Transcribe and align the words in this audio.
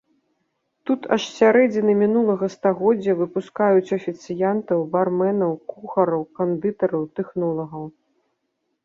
Тут 0.89 1.01
аж 1.15 1.25
з 1.25 1.33
сярэдзіны 1.39 1.93
мінулага 2.03 2.45
стагоддзя 2.53 3.15
выпускаюць 3.19 3.93
афіцыянтаў, 3.97 4.79
барменаў, 4.95 5.51
кухараў, 5.75 6.21
кандытараў, 6.41 7.03
тэхнолагаў. 7.21 7.85